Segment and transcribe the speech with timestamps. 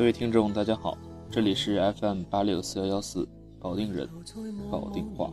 [0.00, 0.96] 各位听众，大家好，
[1.30, 3.28] 这里是 FM 八六四幺幺四
[3.60, 4.08] 保定人，
[4.70, 5.30] 保定话。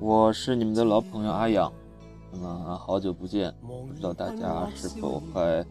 [0.00, 1.70] 我是你们的老朋友阿阳，
[2.32, 5.62] 那么好久不见，不知道大家是否还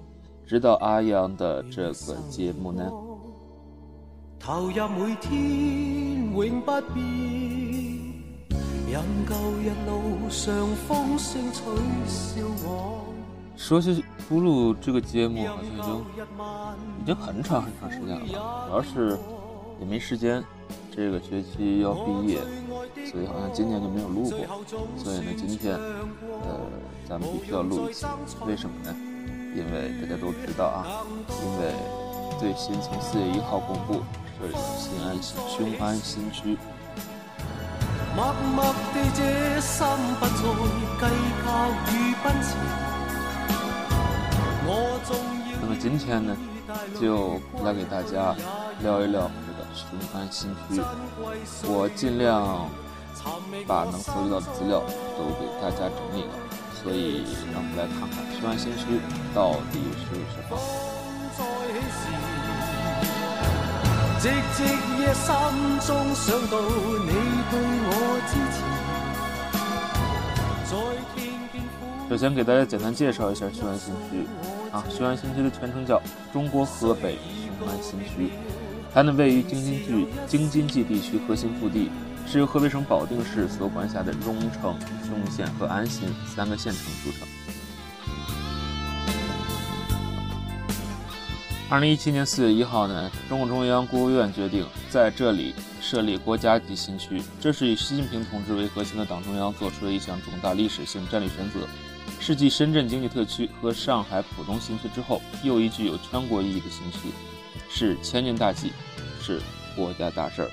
[0.46, 2.91] 知道阿阳的这个节目呢？
[4.38, 7.97] 投入每天永不变。
[13.58, 16.05] 说起不录这个节目，好像已经
[17.02, 18.26] 已经很长很长时间了。
[18.26, 19.18] 主要是
[19.82, 20.41] 也没时间，
[20.90, 22.40] 这个学期要毕业，
[23.12, 24.40] 所以好像今年就没有录过。
[24.98, 26.62] 所以呢，今天呃，
[27.10, 28.05] 咱们必须要录一次。
[28.46, 28.96] 为什么呢？
[29.54, 31.74] 因为大家都知道啊，因为
[32.40, 34.02] 最新从四月一号公布
[34.40, 36.58] 设立新安新雄安新区
[42.41, 42.49] 区。
[45.62, 46.35] 那么今天呢，
[46.99, 48.35] 就来给大家
[48.82, 50.82] 聊一聊这个雄安新区。
[51.68, 52.68] 我尽量
[53.68, 54.81] 把能搜集到的资料
[55.15, 56.34] 都给大家整理了，
[56.81, 58.99] 所以让我们来看看雄安新区
[59.35, 60.57] 到底是什么。
[64.25, 65.29] 夜心
[65.85, 66.59] 中想到
[67.06, 67.38] 你。
[72.09, 74.25] 首先给大家简单介绍一下雄安新区
[74.72, 76.01] 啊，雄安新区的全称叫
[76.34, 77.18] 中国河北
[77.59, 78.31] 雄安新区，
[78.94, 81.91] 它呢位于京津冀京津冀地区核心腹地，
[82.25, 84.75] 是由河北省保定市所管辖的荣城、
[85.06, 87.28] 雄县和安新三个县城组成。
[91.69, 101.68] 二零一七年四月一号呢，中共中央、国务院决定在这里设立国家级新区，这是以习近平同志为核心的党中央做出的一项重大历史性战略选择，
[102.22, 107.09] 是继深圳经济特区和上海浦东新区之后，又一具有全国意义的新区，
[107.69, 108.72] 是千年大计，
[109.22, 109.42] 是
[109.75, 110.50] 国家大事儿。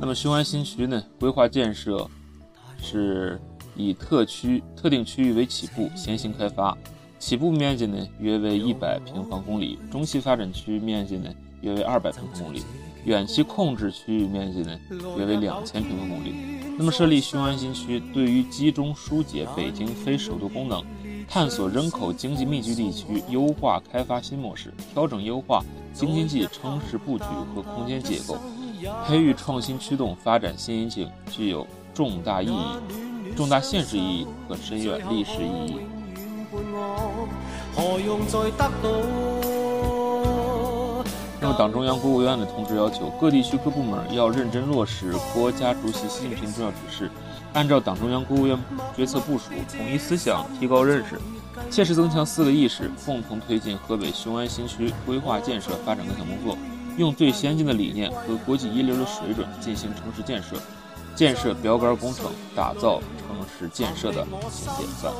[0.00, 1.02] 那么雄安新区呢？
[1.18, 2.08] 规划建设
[2.80, 3.40] 是
[3.76, 6.76] 以特区特定区域为起步，先行开发。
[7.18, 12.62] 起步面积呢约为一百平方公里，中期发展区域面积呢约为二百平方公里，
[13.04, 14.78] 远期控制区域面积呢
[15.16, 16.34] 约为两千平方公里。
[16.76, 20.84] 那么设立雄安新区，对于集中疏解北京非首都功能，
[21.26, 25.64] 探索人口经济密集地区优化开发新模式，调整优化
[25.94, 27.24] 京津冀城市布局
[27.54, 28.36] 和空间结构。
[29.06, 35.76] 培育创新驱动发展新引擎，具有重大意义、重大现实意义和深远历史意义。
[41.40, 47.10] 那么，党中央、国务院的同志要求各地区各部门要认真落实国家主席习近平重要指示，
[47.52, 48.58] 按照党中央、国务院
[48.96, 51.20] 决策部署，统一思想，提高认识，
[51.70, 56.56] 切实增强四个意识，共同推进河北雄安新区规划建设发展各项工作。
[56.96, 60.56] 用最先进的理念和国际一流的水准进行城市建设，
[61.14, 65.12] 建设标杆工程，打造城市建设的新典范。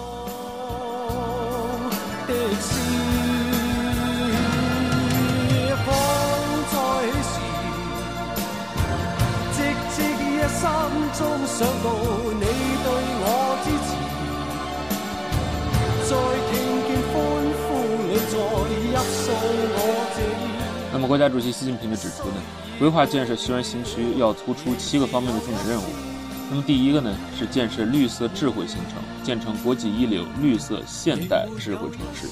[10.54, 10.70] 心
[11.18, 11.86] 中想到
[12.40, 12.73] 你
[21.04, 22.42] 么，国家主席习近平就指出呢，
[22.78, 25.84] 规划建设雄安新区要突出七个方面的重点任务。
[26.48, 32.26] 那么，第一个呢是建设绿色智慧新城，建成国际一流绿色现代智慧城市。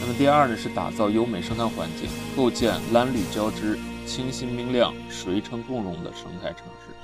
[0.00, 6.94] 那么，第二呢是打造优美生态环境，构建蓝绿交织、清新明亮、水城共融的生态城市。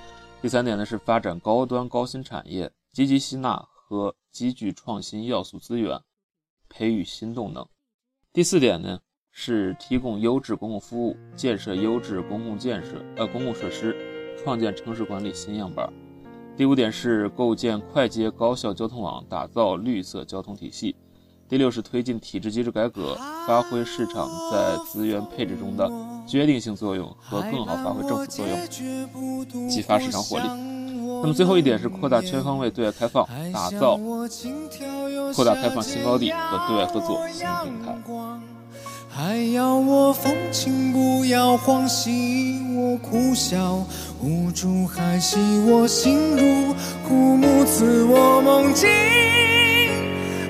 [0.41, 6.01] 第三点呢是发展高端高新产业，积极吸纳和积聚创新要素资源。
[6.73, 7.67] 培育新动能。
[8.33, 8.99] 第四点呢，
[9.31, 13.95] 是提供优质公共服务，建设优质公共建设呃公共设施，
[14.43, 15.93] 创建城市管理新样板。
[16.57, 20.97] 第五点是构建快捷高效交通网，打造绿色交通体系。
[21.49, 23.15] 第六是推进体制机制改革，
[23.47, 25.91] 发挥市场在资源配置中的
[26.27, 30.45] 决定性作用和更好发挥政府作用，激发市场活力。
[31.21, 33.99] 那么最后一点是扩大全方位对外开放，打造
[35.35, 37.47] 扩大开放新高地和对外合作新
[37.83, 38.03] 平。
[39.15, 43.85] 还要我风情不要狂喜，我哭笑
[44.23, 45.37] 无助，还喜
[45.67, 46.75] 我心如
[47.07, 48.89] 枯木，赐我梦境，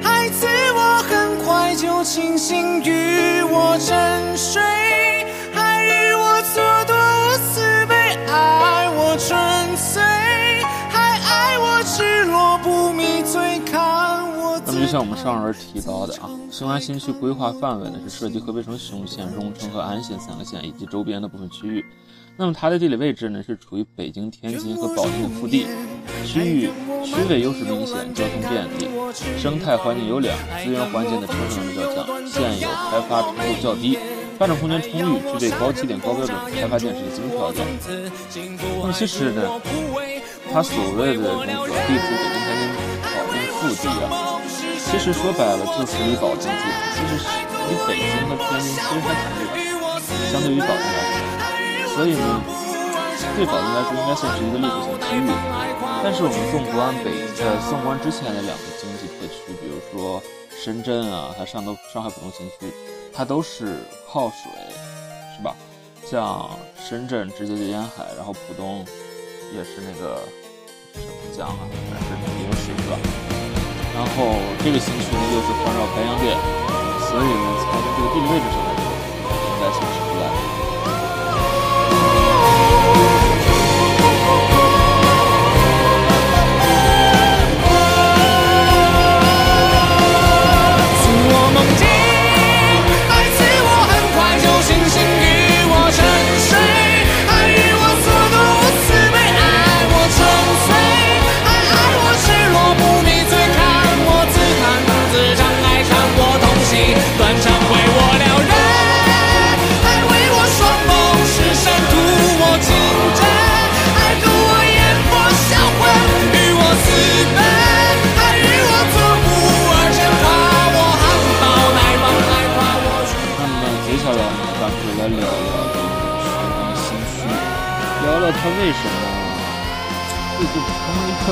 [0.01, 0.47] 还赐
[0.77, 4.63] 我很快就清醒，与我沉睡。
[14.93, 21.83] 像我们上文提到的啊，雄安新区规划范围呢是涉及河北省雄县、荣成和安县三个县以及周边的部分区域。
[22.37, 25.67] 那么它的地理位置呢是处于北京、天津和保定的腹地，
[26.27, 26.69] 区域
[27.03, 28.87] 区位优势明显，交通便利，
[29.39, 33.99] 生态环境优良，资源环境的承受能力较强，现有开发程度较低，
[34.39, 37.65] 发展空间充裕，具备高起点、高标准开发建设的基本条件。
[38.83, 39.59] 那么其实呢，
[40.53, 42.69] 它所谓的那个地处北京、天津、
[43.01, 44.32] 保定腹地啊。
[44.93, 46.53] 其实说白了就是离保定近，
[46.93, 47.17] 其实
[47.67, 49.49] 离北京和天津其实还挺远，
[50.31, 51.01] 相对于保定来
[51.89, 52.23] 说，所以呢，
[53.35, 55.33] 对保定来说应该算是一个历史性区域。
[56.05, 57.09] 但是我们纵观北
[57.43, 60.23] 呃纵观之前的两个经济特区，比如说
[60.63, 62.71] 深圳啊，它上都上海浦东新区，
[63.15, 63.79] 它都是
[64.13, 64.53] 靠水，
[65.35, 65.57] 是吧？
[66.05, 68.85] 像深圳直接就沿海，然后浦东
[69.57, 70.21] 也是那个
[70.93, 73.32] 什么江啊，反正是有水是吧？
[73.95, 76.35] 然后这个星区呢又是环绕白洋淀，
[77.09, 78.85] 所以呢，从这个地理位置上来说，
[79.47, 80.42] 应该算是不赖。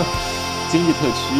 [0.70, 1.34] 经济特区？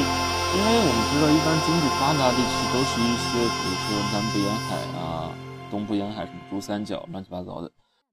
[0.53, 5.31] 因为我们知道，一般经济发达地区都是一些，比如说南部沿海啊、
[5.71, 7.71] 东部沿海什么珠三角乱七八糟的，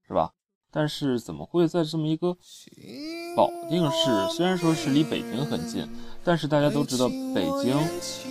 [0.08, 0.30] 是吧？
[0.72, 2.38] 但是怎么会在这么一个
[3.36, 4.36] 保定市？
[4.36, 5.88] 虽然说是离北京很近，
[6.24, 7.76] 但是大家都知道，北京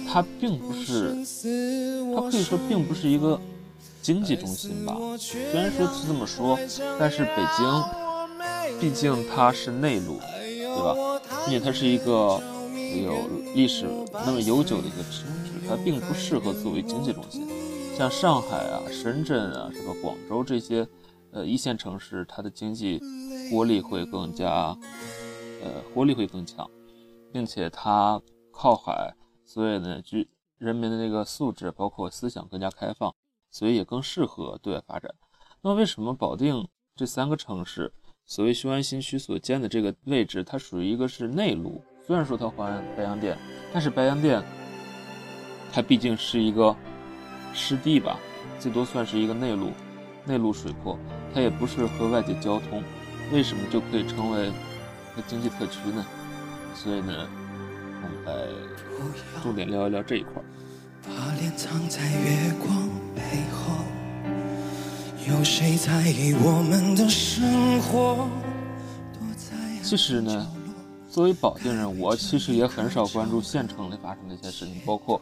[0.08, 1.16] 它并不是，
[2.14, 3.40] 它可以说并不是一个
[4.02, 4.94] 经济中心吧？
[5.18, 6.56] 虽然说是这么说，
[6.98, 7.84] 但是北京。
[8.78, 10.20] 毕竟它是内陆，
[10.76, 11.20] 对吧？
[11.46, 12.40] 并且它是一个
[13.02, 17.48] 有历史那么悠久的一个城市，它并不适合作为经济中心。
[17.96, 20.86] 像上海啊、深圳啊、什么广州这些，
[21.32, 23.00] 呃，一线城市，它的经济
[23.50, 24.76] 活力会更加，
[25.62, 26.68] 呃，活力会更强，
[27.32, 28.20] 并且它
[28.52, 29.14] 靠海，
[29.46, 33.14] 所以呢，居人民的那个素质包括思想更加开放，
[33.50, 35.14] 所以也更适合对外发展。
[35.62, 37.92] 那么，为什么保定这三个城市？
[38.28, 41.80] 所谓雄安新区所建的这个位置，它属于一个是内陆。
[42.04, 43.38] 虽然说它环白洋淀，
[43.72, 44.42] 但是白洋淀
[45.72, 46.74] 它毕竟是一个
[47.54, 48.18] 湿地吧，
[48.58, 49.70] 最多算是一个内陆，
[50.24, 50.98] 内陆水泊，
[51.32, 52.82] 它也不是和外界交通。
[53.32, 54.48] 为什么就可以成为
[55.14, 56.04] 个经济特区呢？
[56.74, 57.28] 所以呢，
[58.02, 60.42] 我们来重点聊一聊这一块。
[61.04, 63.22] 把脸藏在月光背
[63.52, 63.95] 后。
[65.28, 68.28] 有谁在意我们的生活？
[69.82, 70.46] 其实呢，
[71.10, 75.20] 作为保定人，我其实也很少关注县城里发生的一些事情，包括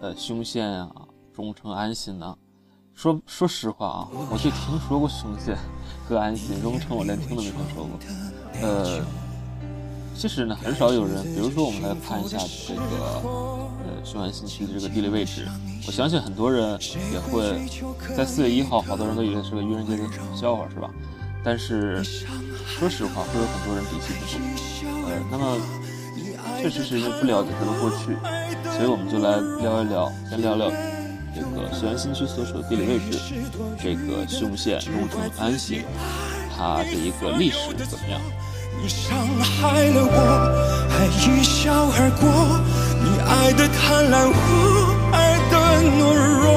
[0.00, 0.90] 呃雄县啊、
[1.34, 2.36] 中城、安新呐。
[2.94, 5.56] 说说实话啊，我就听说过雄县
[6.06, 7.98] 和安新，荣城我连听都没听说过。
[8.60, 9.02] 呃，
[10.14, 12.36] 其实呢，很少有人，比如说我们来看一下
[12.68, 13.65] 这个。
[13.86, 15.46] 呃雄安新区的这个地理位置，
[15.86, 16.78] 我相信很多人
[17.12, 17.60] 也会
[18.16, 20.02] 在四月一号，好多人都以为是个愚人节的
[20.34, 20.90] 笑话，是吧？
[21.44, 24.38] 但是说实话，会有很多人底气不足。
[25.08, 25.56] 呃，那么
[26.60, 28.16] 确实是因为不了解它的过去，
[28.76, 30.68] 所以我们就来聊一聊，先聊聊
[31.34, 33.18] 这个雄安新区所处的地理位置，
[33.80, 35.84] 这个雄县、荣成、安新，
[36.56, 38.20] 它的一个历史怎么样？
[38.82, 42.24] 你伤害了我，还一笑而过。
[43.04, 44.40] 你爱的贪婪，我
[45.12, 45.54] 爱的
[45.92, 46.48] 懦弱，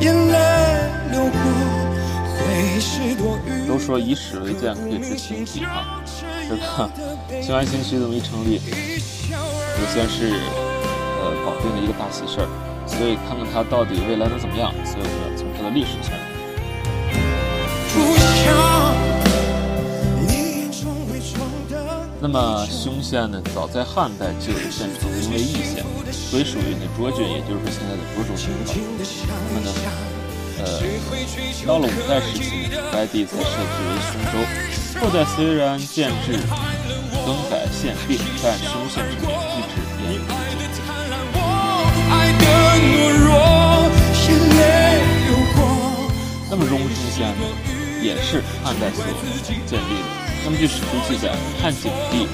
[0.00, 0.34] 眼泪
[1.12, 1.36] 流过，
[2.32, 3.68] 会是多余。
[3.68, 6.00] 都说以史为鉴，可以知兴替啊，
[6.48, 6.62] 这个
[7.42, 10.32] 雄安新区这么一成立，也算是
[11.20, 12.48] 呃保定的一个大喜事儿。
[12.86, 16.16] 所以看看它到底未来能怎么样，所以我们要从它的历史先。
[22.18, 25.84] 那么凶县呢，早在汉代就有县城名为义县，
[26.30, 28.74] 归属于呢涿郡，也就是现在的涿州地方。
[29.52, 29.68] 那么呢，
[30.58, 30.64] 呃，
[31.66, 34.34] 到了五代时期呢，该地才设置为凶州。
[34.98, 36.32] 后代虽然建制
[37.26, 40.74] 更改县壁，但凶县之名一直沿用至今。
[46.48, 47.44] 那么容兴县呢，
[48.02, 49.04] 也是汉代所
[49.66, 50.25] 建立的。
[50.46, 52.28] 那么据史书记载，汉景帝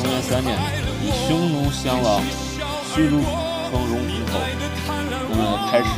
[0.00, 0.56] 中元三年，
[1.04, 2.22] 以匈奴降王
[2.88, 3.20] 虚卢
[3.68, 4.40] 双戎平侯，
[5.28, 5.92] 那么开始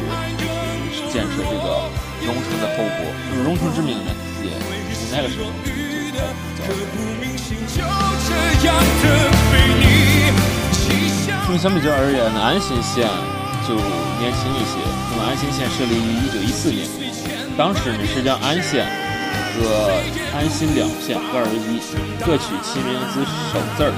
[1.08, 1.86] 建设这个
[2.26, 3.06] 荣城的后国。
[3.30, 4.10] 那么荣城之名呢，
[4.42, 4.50] 也
[4.90, 5.46] 从那个时候
[6.58, 6.82] 就开始
[8.60, 8.74] 叫。
[11.46, 13.06] 那么相比较而言呢，安新县
[13.68, 13.76] 就
[14.18, 14.82] 年轻一些。
[15.12, 16.88] 那么安新县设立于一九一四年，
[17.56, 18.84] 当时呢是将安县
[19.52, 20.00] 和
[20.34, 21.78] 安新两县合二为一，
[22.24, 23.20] 各取其名字
[23.52, 23.92] 首字儿。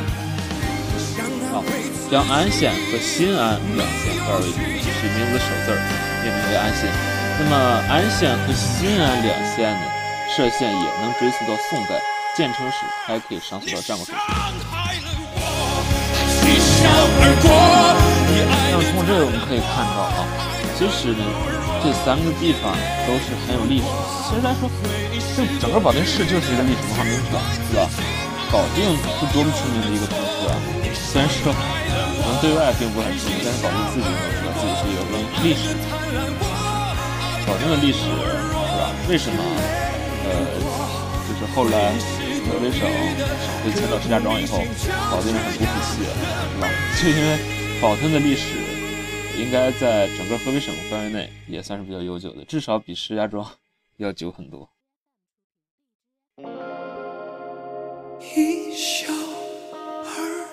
[1.52, 1.62] 好，
[2.10, 5.78] 将安县和新安两县合二为一，取名字首字儿，
[6.22, 6.90] 命名为安新。
[7.38, 7.54] 那么
[7.88, 9.86] 安县和新安两县呢，
[10.34, 11.98] 设县也能追溯到宋代，
[12.36, 14.18] 建成史还可以上溯到战国时期。
[18.70, 20.26] 那么从这我们可以看到啊，
[20.76, 21.24] 其实呢，
[21.82, 22.74] 这三个地方
[23.06, 23.86] 都是很有历史。
[24.28, 24.68] 其实来说，
[25.36, 27.90] 这整个保定市就是一个历史文化名城，是吧？
[28.52, 28.86] 保定
[29.18, 30.54] 是多么出名的一个城市啊！
[30.94, 31.58] 虽然说可
[32.30, 35.74] 能对外并不很出名，但是保定自己呢，知道自己是一个文历史。
[37.46, 38.14] 保定的历史是
[38.78, 38.92] 吧？
[39.08, 39.42] 为什么？
[40.24, 40.32] 呃，
[41.28, 41.92] 就是后来。
[42.44, 42.86] 河北省省
[43.64, 44.58] 会迁到石家庄以后，
[45.10, 46.68] 保定人很不服气，是吧？
[47.00, 47.38] 就因为
[47.80, 48.58] 保定的历史
[49.38, 53.50] 应该在整个河北省范围内也算是比较悠久的，至少比石家庄
[53.96, 54.68] 要久很多。
[58.36, 59.12] 一笑
[60.02, 60.44] 而。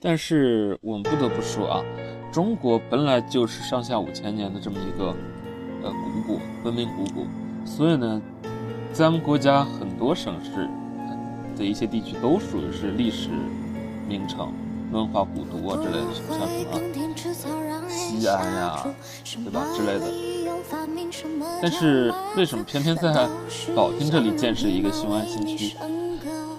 [0.00, 1.82] 但是我们不得不说啊，
[2.30, 5.14] 中国本来就是上下五千年的这么一个
[5.82, 7.24] 呃古国，文明古国，
[7.64, 8.20] 所以呢，
[8.92, 10.68] 咱们国家很多省市
[11.56, 13.28] 的一些地区都属于是历史
[14.08, 14.52] 名城、
[14.92, 18.86] 文化古都啊之类的，像什么西安呀，
[19.44, 20.06] 对吧之类的。
[21.60, 23.28] 但是为什么偏偏在
[23.74, 25.76] 保定这里建设一个雄安新区？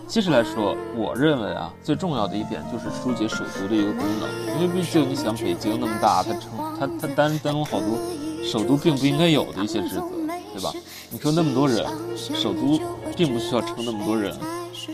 [0.07, 7.97] 其实来说，我认为啊，最重要的一点就是疏解首都的一个功能，因为毕竟你想北京那么大，它承它它担担当好多
[8.43, 10.03] 首都并不应该有的一些职责，
[10.53, 10.71] 对吧？
[11.09, 11.83] 你说那么多人，
[12.15, 12.79] 首都
[13.17, 14.37] 并不需要撑那么多人，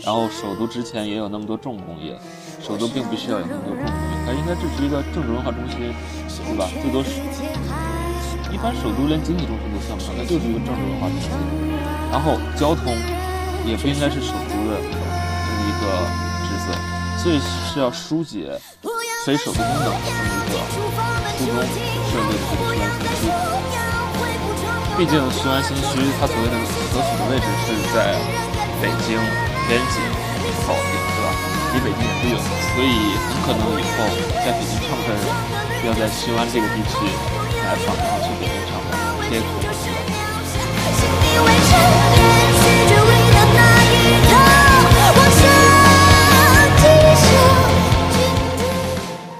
[0.04, 2.18] 然后首都之前也有那么多重工业，
[2.60, 5.94] 首都并不需要有那么多重工业，它应该只是一个政治文化中心，
[6.28, 6.68] 对吧？
[6.82, 7.20] 最多是，
[8.52, 11.30] 一般首都连经济中心都算不上，它就是一个政治文化中心，
[12.10, 12.94] 然后交通
[13.64, 15.02] 也不应该是首都的这么。
[15.62, 15.86] 一个
[16.46, 16.68] 职责，
[17.18, 18.58] 所以是要疏解
[19.24, 20.54] 非首都功能的这么一个
[21.32, 21.54] 初衷
[22.06, 23.20] 设立的这个雄安新区。
[24.96, 25.82] 毕竟雄安新区
[26.20, 26.54] 它所谓的
[26.92, 27.96] 所处的位置是在
[28.80, 29.18] 北京
[29.72, 29.96] 边界
[30.68, 31.32] 保定，对吧？
[31.72, 32.36] 离北京也不远，
[32.74, 34.04] 所以很可能以后
[34.44, 35.24] 在北京唱歌的人
[35.86, 36.92] 要在雄安这个地区
[37.64, 38.92] 来访，然后去北京唱歌，
[39.30, 39.72] 这也可能。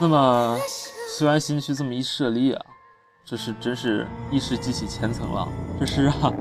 [0.01, 0.59] 那么，
[1.19, 2.65] 雄安新区这么一设立啊，
[3.23, 5.47] 这是真是一时激起千层浪。
[5.79, 6.33] 这是啊，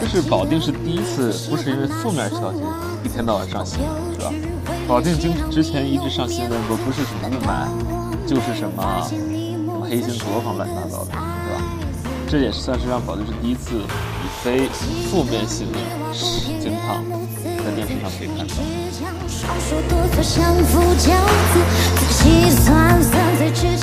[0.00, 2.58] 这是保定是第一次，不是因为负面消息
[3.02, 4.32] 一天到晚上新闻，是吧？
[4.86, 7.66] 保定经之前一直上新闻，说不是什么雾霾，
[8.26, 11.62] 就是什么什么黑心作坊乱七八糟的，对吧？
[12.28, 14.68] 这也算是让保定是第一次以非
[15.10, 15.76] 负面新闻
[16.60, 17.02] 经常，
[17.64, 18.54] 在电视上可以看到。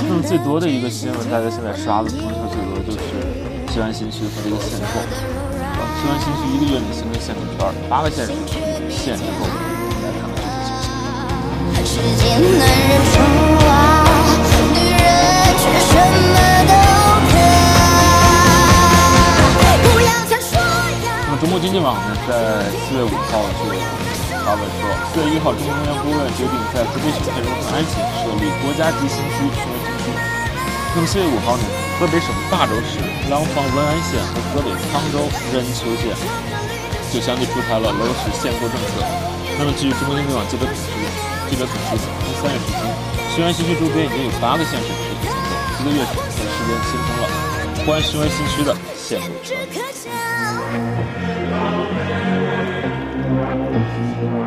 [0.08, 2.98] 那么最多的一个新闻，大家现在刷的朋友圈最多的就是
[3.74, 5.02] 西安新区和这个限购。
[6.00, 8.32] 雄安新区一个月内形成限购圈，八个县市
[9.08, 9.48] 限制购。
[10.04, 10.92] 来看看这个信息。
[21.40, 23.72] 中国经济网呢，在四月五号就
[24.44, 30.12] 发文说，四月一号，中共中央国务院决定在河北省太中和安新设立国家级新区、雄安新区。
[30.96, 31.64] 那么四月五号呢，
[31.96, 33.00] 河北省霸州市
[33.30, 35.24] 廊坊文安县和河北沧州
[35.54, 36.12] 任丘县
[37.12, 39.04] 就相继出台了楼市限购政策。
[39.58, 40.82] 那么据中国经济网记者统计，
[41.50, 42.82] 记者统计，从三月至今，
[43.36, 46.38] 雄安新区周边已经有八个县市实施限购，一个月的时
[46.68, 47.26] 间形成了
[47.86, 49.56] 关于雄安新区的限购政
[49.94, 50.10] 策。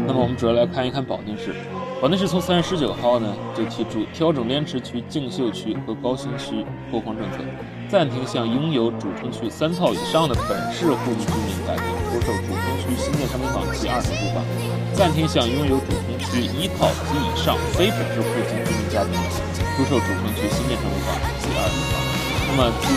[0.06, 1.54] 那么我们主要来看一看保定市。
[2.00, 7.44] 保定市从三月十九号呢就提出调整莲池区、静秀区和高新区拓荒政策，
[7.90, 14.40] 暂停向拥有主城区三套以上的本市户籍居民改名出售主城区新建商品房及二手住房；
[14.96, 19.12] 暂停向拥有主城区一套及以上非本市户籍居民家庭
[19.76, 22.00] 出售主城区新建商品房及二手房。
[22.48, 22.88] 那么自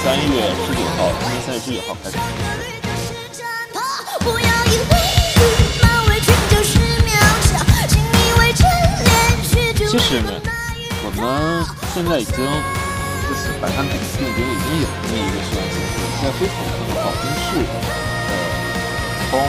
[0.00, 2.87] 三月十九号，今年三月十九号开始实施。
[9.88, 10.28] 其实呢，
[11.00, 11.64] 我们
[11.96, 18.32] 现在已经就是百看点定已经有这么一个宣传形式，在非常多的保定市，呃，
[19.32, 19.40] 从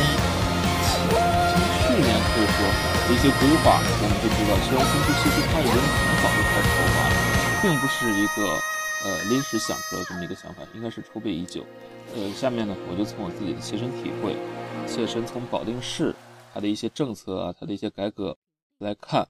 [0.96, 2.64] 从去年可以说
[3.12, 7.20] 一些规划，我们就知道，虽然新区其实它已经很早就开始筹划了，
[7.60, 8.56] 并不是一个
[9.04, 11.68] 呃临时想出来这么一个想法，应该是筹备已久。
[12.16, 14.40] 呃，下面呢，我就从我自己的切身体会，
[14.88, 16.16] 切身从保定市
[16.54, 18.38] 它的一些政策啊，它的一些改革
[18.80, 19.28] 来看。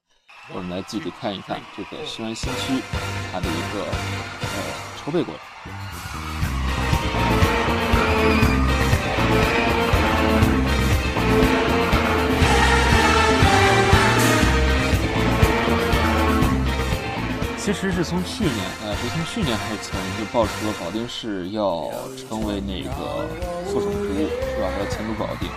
[0.53, 2.81] 我们来具体看一看这个西安新区
[3.31, 4.47] 它的一个呃
[4.97, 5.41] 筹备过程。
[17.57, 23.27] 其实是从去年，呃，是从去年还是前就爆出了保定市要成为那个
[23.67, 24.67] 副省都，是吧？
[24.79, 25.47] 要迁都保定。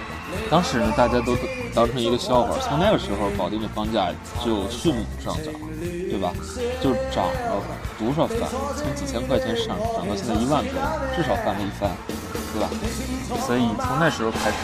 [0.50, 1.36] 当时呢，大家都
[1.74, 2.58] 当成一个笑话。
[2.60, 4.12] 从那个时候，保定的房价
[4.44, 6.32] 就迅猛上涨，对吧？
[6.82, 7.62] 就涨了
[7.98, 8.40] 多少番？
[8.76, 10.72] 从几千块钱上涨到现在一万多，
[11.16, 11.90] 至少翻了一番，
[12.52, 12.68] 对吧？
[13.46, 14.56] 所以从那时候开始，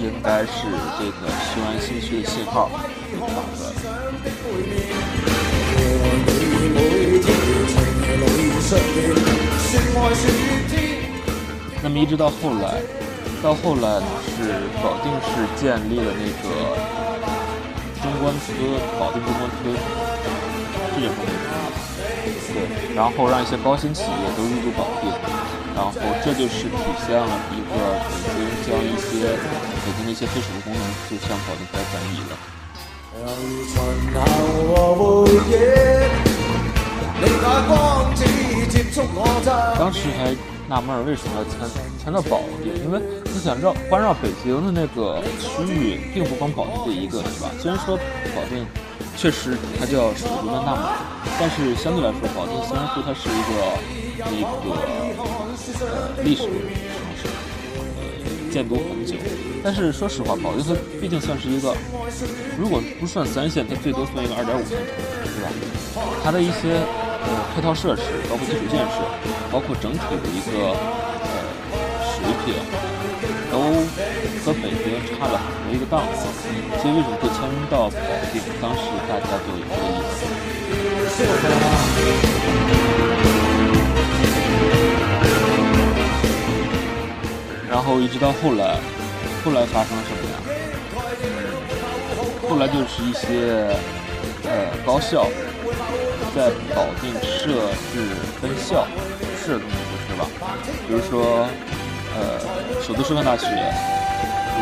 [0.00, 0.66] 应该是
[0.98, 2.68] 这个雄安新区的信号
[3.12, 3.76] 就发出来了。
[11.82, 12.82] 那么一直到后来。
[13.42, 14.36] 到后来，是
[14.82, 16.44] 保定市建立了那个
[18.02, 18.56] 中关村，
[18.98, 19.62] 保定中关村，
[20.90, 21.54] 这就说明什么？
[22.52, 22.58] 对，
[22.96, 25.12] 然后让一些高新企业都入驻保定，
[25.76, 25.92] 然后
[26.24, 26.74] 这就是体
[27.06, 27.72] 现了一个
[28.02, 29.36] 北京将一些
[29.84, 32.34] 北京的一些非属的功能就向保定开始转移了。
[39.78, 40.55] 当时还。
[40.68, 41.60] 纳闷为什么要迁
[42.02, 42.74] 迁到保定？
[42.84, 47.50] 因为你想绕环绕北京的那个区域，并不光保定这一个，是吧？
[47.60, 47.96] 虽然说
[48.34, 48.66] 保定
[49.16, 50.98] 确实它叫首都的那，
[51.38, 53.54] 但是相对来说，保定虽然说它是一个
[54.18, 54.66] 那个
[55.86, 56.50] 呃历史城
[57.16, 57.28] 市，
[57.96, 59.14] 呃建都很久，
[59.66, 61.74] 但是说实话，保定它毕竟算是一个，
[62.56, 64.86] 如果不算三线，它最多算一个二点五线城
[65.26, 65.50] 市，是吧？
[66.22, 66.78] 它的一些。
[67.26, 69.02] 呃，配套设施，包括基础建设，
[69.50, 70.78] 包括整体的一个
[71.26, 71.26] 呃
[72.06, 72.54] 水平，
[73.50, 73.58] 都
[74.44, 76.30] 和北京差了很多一个档次。
[76.78, 77.98] 所以为什么会迁到保
[78.30, 78.38] 定？
[78.62, 80.22] 当时大家就有这个意思。
[87.68, 88.78] 然后一直到后来，
[89.46, 90.36] 后来发生了什么呀？
[91.22, 91.26] 嗯
[92.48, 93.76] 后来就是一些
[94.44, 95.28] 呃高校。
[96.34, 98.86] 在保定设置分校，
[99.40, 100.28] 是这么回事吧？
[100.86, 101.48] 比如说，
[102.14, 102.38] 呃，
[102.82, 103.46] 首都师范大学
[104.52, 104.56] 和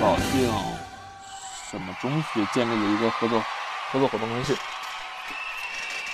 [0.00, 0.50] 保定
[1.70, 3.38] 什么中学建立了一个合作
[3.92, 4.56] 合作伙伴关系。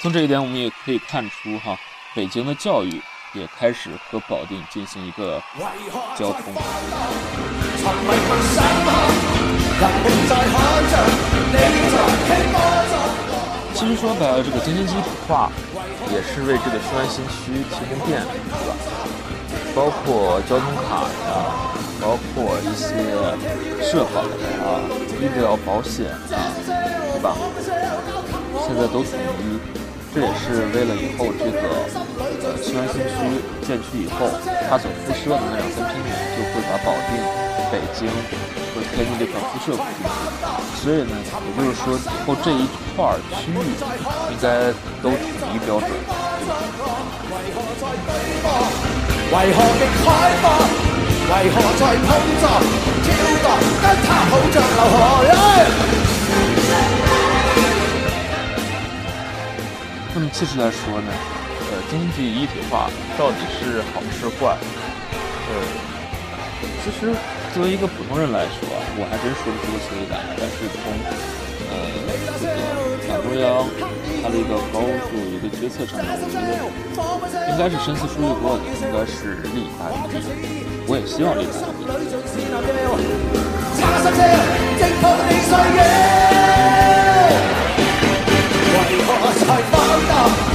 [0.03, 1.79] 从这一点，我们也可以看出，哈，
[2.13, 3.01] 北京的教育
[3.37, 5.43] 也开始和保定进行一个
[6.17, 6.55] 交通。
[13.75, 15.51] 其实说白了，这个京津冀一体化
[16.11, 18.75] 也是为这个雄安新区提供便利，是吧？
[19.75, 21.29] 包括交通卡呀，
[22.01, 22.89] 包括一些
[23.85, 24.23] 社保
[24.65, 24.81] 啊、
[25.21, 26.57] 医疗保险啊，
[27.13, 27.37] 对吧？
[28.67, 29.61] 现在都统一，
[30.15, 31.61] 这也是为了以后这个
[32.57, 33.13] 呃雄安新区
[33.61, 34.33] 建区以后，
[34.71, 37.21] 它所辐射的那两三平米就会把保定、
[37.71, 38.09] 北京。
[38.77, 40.05] 和天津这块辐射出去，
[40.83, 43.53] 所以呢，也就是说，以后这一块区域
[44.31, 44.71] 应该
[45.03, 45.17] 都统
[45.55, 46.53] 一标准，对吧？
[60.15, 61.11] 那么其实来说呢，
[61.91, 64.57] 经济一体化到底是好是坏？
[65.49, 65.53] 呃。
[66.83, 67.13] 其实，
[67.53, 68.63] 作为一个普通人来说，
[68.97, 70.23] 我还真说不出个所以然。
[70.39, 70.79] 但是从
[71.67, 71.75] 呃
[72.07, 72.39] 这个
[73.11, 73.67] 党中央
[74.23, 80.63] 它的一个高度一个决策上面，我觉得应该是深思熟虑过的，应该是利大于弊。
[80.87, 81.83] 我也希望利大于
[90.39, 90.46] 弊。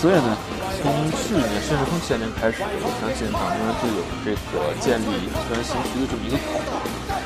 [0.00, 0.36] 所以呢，
[0.80, 6.66] 从去年甚至从前年开始，我相信党中央就有这个建立雄安新区的这么一个考虑。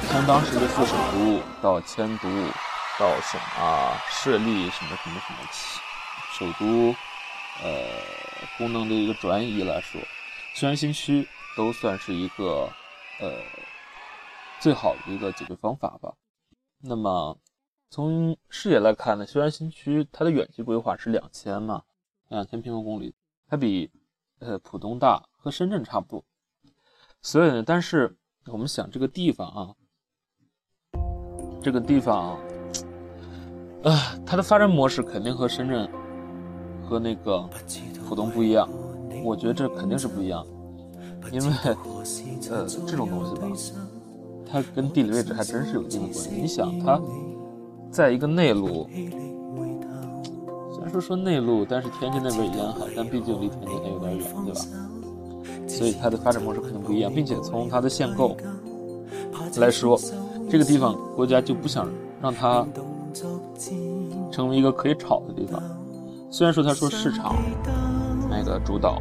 [0.08, 2.28] 从当时的副首都到迁都，
[2.98, 5.38] 到什么设立什么什么什么
[6.32, 6.94] 首都，
[7.62, 7.68] 呃，
[8.56, 10.00] 功能的一个转移来说，
[10.54, 12.70] 雄安新区都算是一个
[13.20, 13.32] 呃
[14.60, 16.12] 最好的一个解决方法吧。
[16.82, 17.38] 那么
[17.88, 21.82] 从视野来看呢，雄安新区它的远期规划是两千嘛。
[22.28, 23.14] 两千平方公里，
[23.46, 23.90] 它比
[24.38, 26.24] 呃浦东大，和深圳差不多。
[27.20, 28.16] 所以呢，但是
[28.46, 29.74] 我们想这个地方啊，
[31.62, 32.38] 这个地方，
[33.84, 35.86] 啊，它的发展模式肯定和深圳
[36.88, 37.42] 和那个
[38.08, 38.66] 浦东不一样。
[39.22, 40.42] 我觉得这肯定是不一样，
[41.30, 41.54] 因为
[42.50, 43.82] 呃这种东西吧，
[44.50, 46.31] 它跟地理位置还真是有一定的关系。
[46.35, 47.00] 你想，它
[47.90, 48.88] 在一个内陆。
[50.72, 54.61] 虽然说说内陆，但是天津那边也好，但毕竟离天津还有点远，对吧？
[55.66, 58.37] 所以它的发展模式肯定不一样，并且从它的限购
[59.57, 59.98] 来说，
[60.50, 61.88] 这个地方国家就不想
[62.20, 62.66] 让它
[64.31, 65.62] 成为一个可以炒的地方。
[66.31, 67.37] 虽然说他说市场
[68.31, 69.00] 那个主导，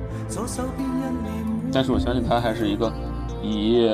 [1.71, 2.91] 但是我相信它还是一个
[3.41, 3.89] 以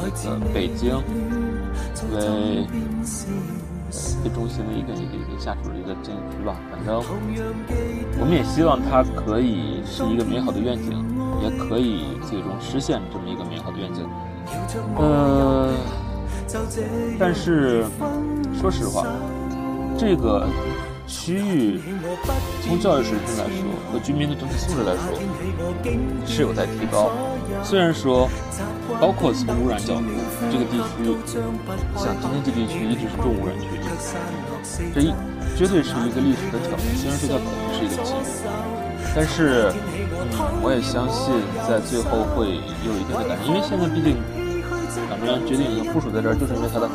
[0.00, 0.96] 那个北京
[2.12, 2.66] 为。
[3.88, 7.00] 最中心的一个一个一个下属的一个禁区吧，反正
[8.18, 10.90] 我们也希望它可以是一个美好的愿景，
[11.40, 14.04] 也可以最终实现这么一个美好的愿景。
[14.98, 15.72] 呃，
[17.18, 17.84] 但是
[18.60, 19.06] 说实话，
[19.96, 20.46] 这个
[21.06, 21.80] 区域
[22.66, 25.16] 从教育水平来说和居民的整体素质来说
[26.26, 27.12] 是有待提高。
[27.62, 28.28] 虽然说，
[29.00, 30.04] 包括从污染角度，
[30.50, 31.16] 这个地区
[31.96, 33.66] 像京津冀地区一直是重污染区，
[34.94, 35.14] 这一
[35.56, 36.80] 绝对是一个历史的挑战。
[36.96, 38.24] 虽然说它可能是一个机遇，
[39.14, 39.72] 但是，
[40.10, 41.34] 嗯，我也相信
[41.66, 44.16] 在最后会有一定的改变，因为现在毕竟
[45.08, 46.88] 党中央决定已经部署在这儿，就是因为它的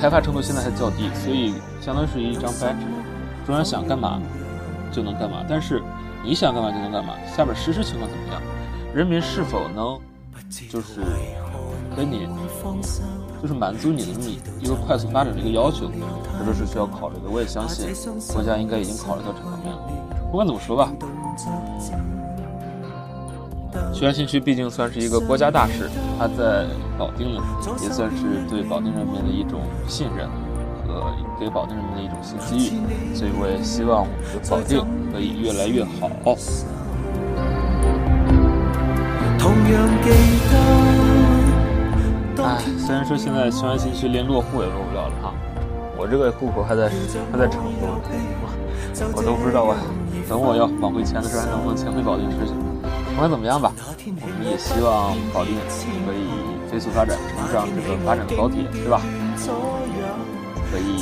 [0.00, 2.86] 开发程度现在还较低，所以相当于是一张白纸，
[3.46, 4.20] 中央想干嘛
[4.92, 5.44] 就能干嘛。
[5.48, 5.82] 但是
[6.22, 8.40] 你想干嘛就能干嘛，下边实施情况怎么样？
[8.98, 9.96] 人民是否能，
[10.68, 11.02] 就是
[11.96, 12.26] 给你，
[13.40, 14.26] 就是满足你的这么
[14.60, 15.88] 一个快速发展的一个要求，
[16.36, 17.30] 这都是需要考虑的。
[17.30, 17.86] 我也相信
[18.34, 19.78] 国家应该已经考虑到这方面了。
[20.32, 20.92] 不管怎么说吧，
[23.94, 26.66] 雄安新区毕竟算是一个国家大事，它在
[26.98, 27.40] 保定呢，
[27.80, 30.28] 也算是对保定人民的一种信任
[30.88, 33.14] 和给保定人民的一种新机遇。
[33.14, 36.10] 所以我也希望我们的保定可以越来越好。
[42.42, 45.34] 哎，虽然说现在雄安新区连落户也落不了了哈，
[45.96, 46.88] 我这个户口还在
[47.30, 48.00] 还在成都呢，
[48.40, 49.76] 我我都不知道我
[50.28, 52.52] 等我要往回迁的时候还能不能迁回保定市去。
[53.12, 55.54] 不管怎么样吧，我们也希望保定
[56.06, 56.24] 可以
[56.70, 59.02] 飞速发展，乘上这个发展的高铁，对吧？
[60.70, 61.00] 可以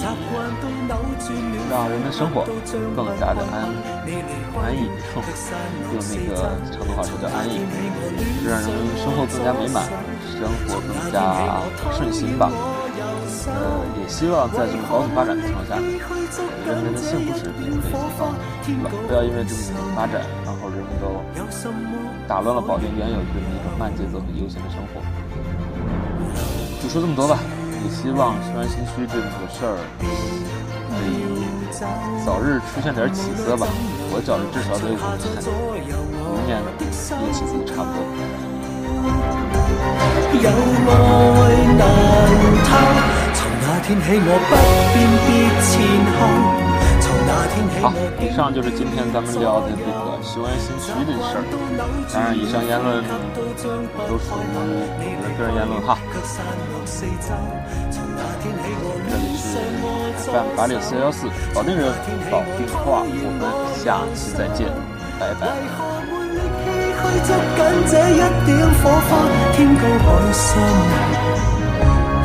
[1.68, 2.46] 让人的生活
[2.94, 3.66] 更加的安
[4.62, 4.87] 安逸，
[5.92, 7.59] 用那个成都话说叫安逸，
[8.46, 9.83] 让人们生活更加美满，
[10.38, 11.61] 生活更加
[11.92, 12.50] 顺心吧。
[13.46, 15.74] 呃，也希望在这个高速发展的情况下，
[16.66, 18.31] 人民的幸福水平可以提高，
[18.64, 18.90] 对吧？
[19.09, 21.22] 不要因为这么发展，然后人们都
[22.29, 25.02] 打乱了保定原有的这么一种慢节奏和悠闲的生活。
[26.83, 27.38] 就说这么多吧。
[27.87, 29.79] 也希望雄安心虚这个事儿
[30.90, 31.22] 可以
[32.27, 33.68] 早日出现点起色吧。
[34.11, 38.03] 我觉着至少得有五年，五年也起色差不多。
[47.82, 51.44] 好，以上就是今天咱们聊的这个雄安新区的事儿。
[52.12, 53.04] 当然，以上言论
[54.09, 54.59] 都属于我
[55.22, 55.96] 的个人言论哈。
[59.09, 59.59] 这里是
[60.30, 61.92] FM 八六四幺四，保定人，
[62.30, 63.42] 保定话，我们
[63.78, 64.66] 下期再见，
[65.20, 65.46] 拜拜。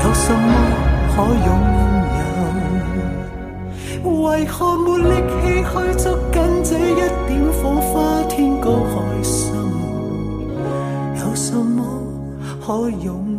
[0.04, 0.44] 有什么
[1.14, 1.22] 可
[4.04, 5.10] 为何没力
[5.42, 5.72] 气去
[6.04, 6.96] 捉紧这一
[7.28, 8.24] 点火花？
[8.24, 9.54] 天高海深，
[11.20, 11.84] 有什么
[12.66, 13.31] 可拥？